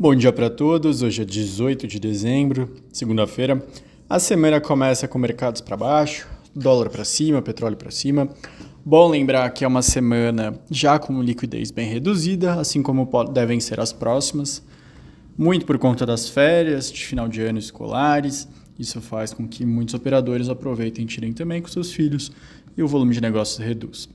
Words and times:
Bom 0.00 0.14
dia 0.14 0.32
para 0.32 0.48
todos. 0.48 1.02
Hoje 1.02 1.20
é 1.20 1.24
18 1.26 1.86
de 1.86 2.00
dezembro, 2.00 2.74
segunda-feira. 2.90 3.62
A 4.08 4.18
semana 4.18 4.58
começa 4.58 5.06
com 5.06 5.18
mercados 5.18 5.60
para 5.60 5.76
baixo, 5.76 6.26
dólar 6.56 6.88
para 6.88 7.04
cima, 7.04 7.42
petróleo 7.42 7.76
para 7.76 7.90
cima. 7.90 8.26
Bom 8.82 9.10
lembrar 9.10 9.50
que 9.50 9.62
é 9.62 9.68
uma 9.68 9.82
semana 9.82 10.58
já 10.70 10.98
com 10.98 11.22
liquidez 11.22 11.70
bem 11.70 11.86
reduzida, 11.86 12.54
assim 12.54 12.82
como 12.82 13.06
devem 13.30 13.60
ser 13.60 13.78
as 13.78 13.92
próximas. 13.92 14.62
Muito 15.36 15.66
por 15.66 15.76
conta 15.76 16.06
das 16.06 16.30
férias 16.30 16.90
de 16.90 17.04
final 17.04 17.28
de 17.28 17.42
ano 17.42 17.58
escolares. 17.58 18.48
Isso 18.78 19.02
faz 19.02 19.34
com 19.34 19.46
que 19.46 19.66
muitos 19.66 19.92
operadores 19.92 20.48
aproveitem 20.48 21.04
e 21.04 21.08
tirem 21.08 21.34
também 21.34 21.60
com 21.60 21.68
seus 21.68 21.92
filhos 21.92 22.32
e 22.74 22.82
o 22.82 22.88
volume 22.88 23.12
de 23.12 23.20
negócios 23.20 23.58
reduz. 23.58 24.08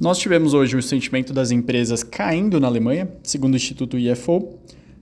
Nós 0.00 0.18
tivemos 0.18 0.52
hoje 0.52 0.76
o 0.76 0.82
sentimento 0.82 1.32
das 1.32 1.52
empresas 1.52 2.02
caindo 2.02 2.58
na 2.58 2.66
Alemanha, 2.66 3.08
segundo 3.22 3.52
o 3.52 3.56
Instituto 3.56 3.96
IFO. 3.96 4.58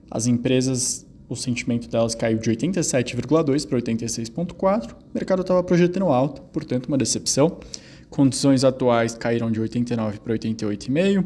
As 0.09 0.27
empresas, 0.27 1.05
o 1.27 1.35
sentimento 1.35 1.89
delas 1.89 2.15
caiu 2.15 2.37
de 2.37 2.49
87,2 2.49 3.67
para 3.67 3.79
86,4. 3.79 4.91
O 4.91 4.95
mercado 5.13 5.41
estava 5.41 5.63
projetando 5.63 6.05
alto, 6.07 6.41
portanto, 6.53 6.87
uma 6.87 6.97
decepção. 6.97 7.57
Condições 8.09 8.63
atuais 8.63 9.15
caíram 9.15 9.51
de 9.51 9.59
89 9.59 10.19
para 10.19 10.33
88,5 10.33 11.25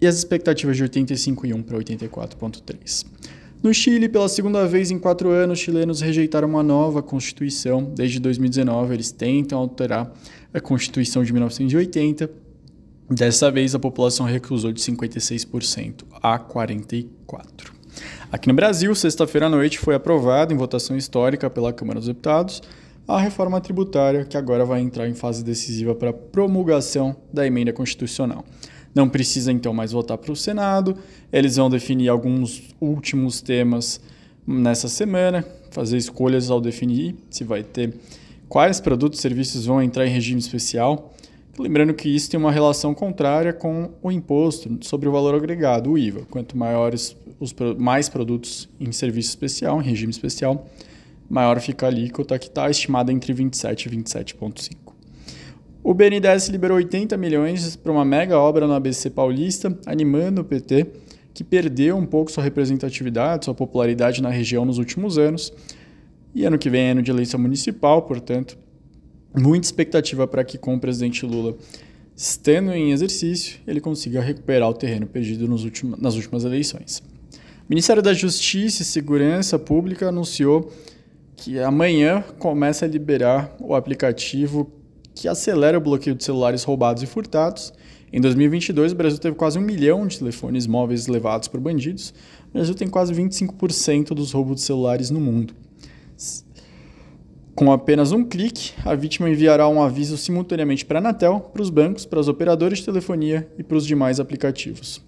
e 0.00 0.06
as 0.06 0.16
expectativas 0.16 0.76
de 0.76 0.84
85,1 0.84 1.62
para 1.62 1.78
84,3. 1.78 3.06
No 3.62 3.72
Chile, 3.72 4.10
pela 4.10 4.28
segunda 4.28 4.66
vez 4.66 4.90
em 4.90 4.98
quatro 4.98 5.30
anos, 5.30 5.58
os 5.58 5.64
chilenos 5.64 6.02
rejeitaram 6.02 6.46
uma 6.46 6.62
nova 6.62 7.02
constituição. 7.02 7.82
Desde 7.82 8.20
2019, 8.20 8.92
eles 8.92 9.10
tentam 9.10 9.58
alterar 9.58 10.12
a 10.52 10.60
Constituição 10.60 11.24
de 11.24 11.32
1980 11.32 12.43
Dessa 13.08 13.50
vez, 13.50 13.74
a 13.74 13.78
população 13.78 14.24
recusou 14.24 14.72
de 14.72 14.80
56% 14.80 16.04
a 16.22 16.38
44%. 16.38 17.08
Aqui 18.32 18.48
no 18.48 18.54
Brasil, 18.54 18.94
sexta-feira 18.94 19.46
à 19.46 19.50
noite, 19.50 19.78
foi 19.78 19.94
aprovada 19.94 20.52
em 20.52 20.56
votação 20.56 20.96
histórica 20.96 21.48
pela 21.48 21.72
Câmara 21.72 22.00
dos 22.00 22.08
Deputados 22.08 22.62
a 23.06 23.18
reforma 23.20 23.60
tributária, 23.60 24.24
que 24.24 24.36
agora 24.36 24.64
vai 24.64 24.80
entrar 24.80 25.06
em 25.06 25.14
fase 25.14 25.44
decisiva 25.44 25.94
para 25.94 26.10
a 26.10 26.12
promulgação 26.12 27.14
da 27.32 27.46
emenda 27.46 27.72
constitucional. 27.72 28.44
Não 28.94 29.08
precisa 29.08 29.52
então 29.52 29.74
mais 29.74 29.92
votar 29.92 30.16
para 30.16 30.32
o 30.32 30.36
Senado, 30.36 30.96
eles 31.32 31.56
vão 31.56 31.68
definir 31.68 32.08
alguns 32.08 32.74
últimos 32.80 33.42
temas 33.42 34.00
nessa 34.46 34.88
semana, 34.88 35.44
fazer 35.70 35.98
escolhas 35.98 36.50
ao 36.50 36.60
definir 36.60 37.14
se 37.28 37.44
vai 37.44 37.62
ter 37.62 37.94
quais 38.48 38.80
produtos 38.80 39.18
e 39.18 39.22
serviços 39.22 39.66
vão 39.66 39.82
entrar 39.82 40.06
em 40.06 40.10
regime 40.10 40.40
especial 40.40 41.12
Lembrando 41.58 41.94
que 41.94 42.08
isso 42.08 42.30
tem 42.30 42.38
uma 42.38 42.50
relação 42.50 42.92
contrária 42.92 43.52
com 43.52 43.90
o 44.02 44.10
imposto 44.10 44.78
sobre 44.80 45.08
o 45.08 45.12
valor 45.12 45.34
agregado, 45.36 45.92
o 45.92 45.98
IVA. 45.98 46.26
Quanto 46.28 46.56
maiores 46.56 47.16
os 47.38 47.54
mais 47.78 48.08
produtos 48.08 48.68
em 48.80 48.90
serviço 48.90 49.28
especial, 49.28 49.80
em 49.80 49.84
regime 49.84 50.10
especial, 50.10 50.66
maior 51.28 51.60
fica 51.60 51.86
a 51.86 51.88
alíquota 51.88 52.38
que 52.38 52.48
está 52.48 52.68
estimada 52.68 53.12
entre 53.12 53.32
27 53.32 53.86
e 53.86 53.90
27,5. 53.90 54.76
O 55.82 55.92
BNDES 55.92 56.48
liberou 56.48 56.76
80 56.78 57.16
milhões 57.16 57.76
para 57.76 57.92
uma 57.92 58.04
mega 58.04 58.38
obra 58.38 58.66
no 58.66 58.72
ABC 58.72 59.10
Paulista, 59.10 59.78
animando 59.86 60.40
o 60.40 60.44
PT, 60.44 60.86
que 61.34 61.44
perdeu 61.44 61.96
um 61.96 62.06
pouco 62.06 62.32
sua 62.32 62.42
representatividade, 62.42 63.44
sua 63.44 63.54
popularidade 63.54 64.22
na 64.22 64.30
região 64.30 64.64
nos 64.64 64.78
últimos 64.78 65.18
anos. 65.18 65.52
E 66.34 66.44
ano 66.44 66.58
que 66.58 66.70
vem 66.70 66.86
é 66.86 66.90
ano 66.92 67.02
de 67.02 67.10
eleição 67.10 67.38
municipal, 67.38 68.02
portanto, 68.02 68.56
muita 69.34 69.66
expectativa 69.66 70.26
para 70.26 70.44
que, 70.44 70.56
com 70.56 70.74
o 70.74 70.80
presidente 70.80 71.26
Lula 71.26 71.56
estando 72.16 72.72
em 72.72 72.92
exercício, 72.92 73.58
ele 73.66 73.80
consiga 73.80 74.20
recuperar 74.20 74.68
o 74.68 74.74
terreno 74.74 75.06
perdido 75.06 75.50
últimos, 75.50 76.00
nas 76.00 76.14
últimas 76.14 76.44
eleições. 76.44 77.02
O 77.38 77.68
Ministério 77.68 78.02
da 78.02 78.12
Justiça 78.12 78.82
e 78.82 78.84
Segurança 78.84 79.58
Pública 79.58 80.08
anunciou 80.08 80.70
que 81.36 81.58
amanhã 81.58 82.22
começa 82.38 82.84
a 82.84 82.88
liberar 82.88 83.56
o 83.58 83.74
aplicativo 83.74 84.70
que 85.14 85.28
acelera 85.28 85.78
o 85.78 85.80
bloqueio 85.80 86.14
de 86.14 86.24
celulares 86.24 86.62
roubados 86.62 87.02
e 87.02 87.06
furtados. 87.06 87.72
Em 88.12 88.20
2022, 88.20 88.92
o 88.92 88.94
Brasil 88.94 89.18
teve 89.18 89.34
quase 89.34 89.58
um 89.58 89.62
milhão 89.62 90.06
de 90.06 90.18
telefones 90.18 90.66
móveis 90.66 91.06
levados 91.06 91.48
por 91.48 91.58
bandidos. 91.58 92.14
O 92.50 92.52
Brasil 92.52 92.74
tem 92.74 92.88
quase 92.88 93.12
25% 93.12 94.08
dos 94.08 94.32
roubos 94.32 94.56
de 94.56 94.62
celulares 94.62 95.10
no 95.10 95.20
mundo. 95.20 95.54
Com 97.54 97.70
apenas 97.70 98.10
um 98.10 98.24
clique, 98.24 98.72
a 98.84 98.96
vítima 98.96 99.30
enviará 99.30 99.68
um 99.68 99.80
aviso 99.80 100.18
simultaneamente 100.18 100.84
para 100.84 100.98
a 100.98 101.00
Anatel, 101.00 101.38
para 101.52 101.62
os 101.62 101.70
bancos, 101.70 102.04
para 102.04 102.18
os 102.18 102.26
operadores 102.26 102.80
de 102.80 102.86
telefonia 102.86 103.48
e 103.56 103.62
para 103.62 103.76
os 103.76 103.86
demais 103.86 104.18
aplicativos. 104.18 105.00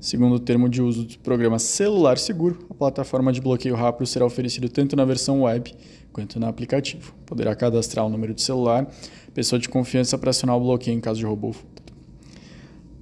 Segundo 0.00 0.36
o 0.36 0.38
termo 0.38 0.70
de 0.70 0.80
uso 0.80 1.04
do 1.04 1.18
programa 1.18 1.58
Celular 1.58 2.16
Seguro, 2.16 2.66
a 2.70 2.74
plataforma 2.74 3.30
de 3.30 3.42
bloqueio 3.42 3.74
rápido 3.74 4.06
será 4.06 4.24
oferecida 4.24 4.70
tanto 4.70 4.96
na 4.96 5.04
versão 5.04 5.42
web 5.42 5.74
quanto 6.14 6.40
no 6.40 6.46
aplicativo. 6.46 7.14
Poderá 7.26 7.54
cadastrar 7.54 8.06
o 8.06 8.08
número 8.08 8.32
de 8.32 8.40
celular, 8.40 8.90
pessoa 9.34 9.58
de 9.58 9.68
confiança 9.68 10.16
para 10.16 10.30
acionar 10.30 10.56
o 10.56 10.60
bloqueio 10.60 10.96
em 10.96 11.00
caso 11.00 11.20
de 11.20 11.26
roubo. 11.26 11.54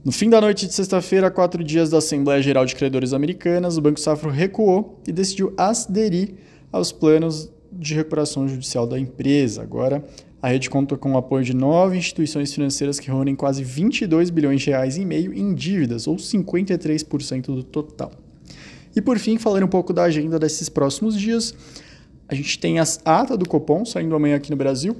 No 0.05 0.11
fim 0.11 0.29
da 0.29 0.41
noite 0.41 0.67
de 0.67 0.75
sexta-feira, 0.75 1.31
quatro 1.31 1.63
dias 1.63 1.91
da 1.91 1.99
Assembleia 1.99 2.43
Geral 2.43 2.67
de 2.67 2.75
Credores 2.75 3.13
Americanas, 3.13 3.77
o 3.77 3.81
Banco 3.81 4.01
Safra 4.01 4.33
recuou 4.33 5.01
e 5.07 5.13
decidiu 5.13 5.55
aderir 5.57 6.35
aos 6.73 6.91
planos 6.91 7.49
de 7.73 7.95
recuperação 7.95 8.47
judicial 8.47 8.87
da 8.87 8.99
empresa. 8.99 9.63
Agora, 9.63 10.05
a 10.41 10.49
rede 10.49 10.69
conta 10.69 10.97
com 10.97 11.13
o 11.13 11.17
apoio 11.17 11.45
de 11.45 11.55
nove 11.55 11.97
instituições 11.97 12.53
financeiras 12.53 12.99
que 12.99 13.07
reúnem 13.07 13.35
quase 13.35 13.63
22 13.63 14.31
bilhões 14.31 14.61
de 14.61 14.71
reais 14.71 14.97
e 14.97 15.05
meio 15.05 15.33
em 15.33 15.55
dívidas, 15.55 16.07
ou 16.07 16.17
53% 16.17 17.47
do 17.47 17.63
total. 17.63 18.13
E 18.95 19.01
por 19.01 19.19
fim, 19.19 19.39
falando 19.39 19.65
um 19.65 19.69
pouco 19.69 19.93
da 19.93 20.03
agenda 20.05 20.39
desses 20.39 20.69
próximos 20.69 21.19
dias, 21.19 21.55
a 22.29 22.35
gente 22.35 22.59
tem 22.59 22.79
a 22.79 22.85
ata 23.05 23.37
do 23.37 23.49
Copom 23.49 23.85
saindo 23.85 24.15
amanhã 24.15 24.37
aqui 24.37 24.51
no 24.51 24.57
Brasil. 24.57 24.97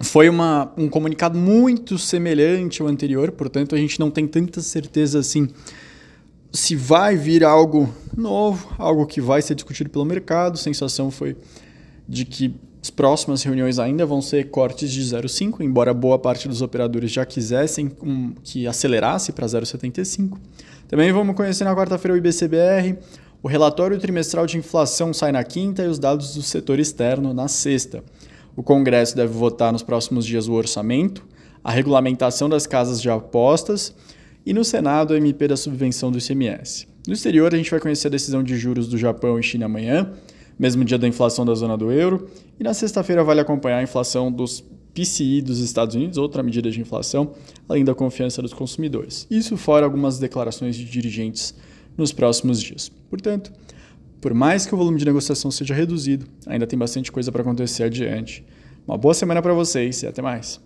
Foi 0.00 0.28
uma, 0.28 0.72
um 0.76 0.88
comunicado 0.88 1.38
muito 1.38 1.98
semelhante 1.98 2.82
ao 2.82 2.88
anterior, 2.88 3.30
portanto 3.30 3.74
a 3.74 3.78
gente 3.78 4.00
não 4.00 4.10
tem 4.10 4.26
tanta 4.26 4.60
certeza 4.60 5.20
assim 5.20 5.48
se 6.54 6.76
vai 6.76 7.16
vir 7.16 7.42
algo 7.42 7.92
novo, 8.16 8.72
algo 8.78 9.04
que 9.06 9.20
vai 9.20 9.42
ser 9.42 9.56
discutido 9.56 9.90
pelo 9.90 10.04
mercado. 10.04 10.54
A 10.54 10.56
sensação 10.56 11.10
foi 11.10 11.36
de 12.08 12.24
que 12.24 12.54
as 12.82 12.90
próximas 12.90 13.42
reuniões 13.42 13.78
ainda 13.78 14.04
vão 14.04 14.20
ser 14.20 14.50
cortes 14.50 14.92
de 14.92 15.00
0,5, 15.00 15.62
embora 15.62 15.94
boa 15.94 16.18
parte 16.18 16.46
dos 16.46 16.60
operadores 16.60 17.10
já 17.10 17.24
quisessem 17.24 17.90
um, 18.02 18.34
que 18.42 18.66
acelerasse 18.66 19.32
para 19.32 19.46
0,75. 19.46 20.36
Também 20.86 21.10
vamos 21.10 21.34
conhecer 21.34 21.64
na 21.64 21.74
quarta-feira 21.74 22.12
o 22.12 22.16
IBCBR. 22.18 22.98
O 23.42 23.48
relatório 23.48 23.98
trimestral 23.98 24.46
de 24.46 24.58
inflação 24.58 25.14
sai 25.14 25.32
na 25.32 25.42
quinta 25.42 25.82
e 25.82 25.86
os 25.86 25.98
dados 25.98 26.34
do 26.34 26.42
setor 26.42 26.78
externo 26.78 27.32
na 27.32 27.48
sexta. 27.48 28.04
O 28.54 28.62
Congresso 28.62 29.16
deve 29.16 29.32
votar 29.32 29.72
nos 29.72 29.82
próximos 29.82 30.26
dias 30.26 30.46
o 30.46 30.52
orçamento, 30.52 31.26
a 31.62 31.70
regulamentação 31.70 32.50
das 32.50 32.66
casas 32.66 33.00
de 33.00 33.08
apostas 33.08 33.94
e 34.44 34.52
no 34.52 34.62
Senado 34.62 35.14
a 35.14 35.16
MP 35.16 35.48
da 35.48 35.56
subvenção 35.56 36.12
do 36.12 36.18
ICMS. 36.18 36.86
No 37.06 37.14
exterior, 37.14 37.54
a 37.54 37.56
gente 37.56 37.70
vai 37.70 37.80
conhecer 37.80 38.08
a 38.08 38.10
decisão 38.10 38.42
de 38.42 38.56
juros 38.58 38.88
do 38.88 38.98
Japão 38.98 39.38
e 39.38 39.42
China 39.42 39.64
amanhã 39.64 40.12
mesmo 40.58 40.84
dia 40.84 40.98
da 40.98 41.08
inflação 41.08 41.44
da 41.44 41.54
zona 41.54 41.76
do 41.76 41.90
euro. 41.90 42.28
E 42.58 42.64
na 42.64 42.74
sexta-feira 42.74 43.24
vale 43.24 43.40
acompanhar 43.40 43.78
a 43.78 43.82
inflação 43.82 44.30
dos 44.30 44.64
PCI 44.94 45.42
dos 45.42 45.58
Estados 45.58 45.94
Unidos, 45.94 46.18
outra 46.18 46.42
medida 46.42 46.70
de 46.70 46.80
inflação, 46.80 47.32
além 47.68 47.84
da 47.84 47.94
confiança 47.94 48.40
dos 48.40 48.54
consumidores. 48.54 49.26
Isso 49.30 49.56
fora 49.56 49.84
algumas 49.84 50.18
declarações 50.18 50.76
de 50.76 50.84
dirigentes 50.84 51.54
nos 51.96 52.12
próximos 52.12 52.62
dias. 52.62 52.90
Portanto, 53.10 53.52
por 54.20 54.32
mais 54.32 54.64
que 54.64 54.74
o 54.74 54.78
volume 54.78 54.98
de 54.98 55.04
negociação 55.04 55.50
seja 55.50 55.74
reduzido, 55.74 56.26
ainda 56.46 56.66
tem 56.66 56.78
bastante 56.78 57.10
coisa 57.10 57.30
para 57.30 57.42
acontecer 57.42 57.82
adiante. 57.82 58.44
Uma 58.86 58.96
boa 58.96 59.14
semana 59.14 59.42
para 59.42 59.52
vocês 59.52 60.02
e 60.02 60.06
até 60.06 60.22
mais. 60.22 60.60